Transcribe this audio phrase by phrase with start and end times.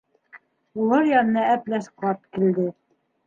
[0.85, 2.67] Улар янына Әпләс ҡарт килде.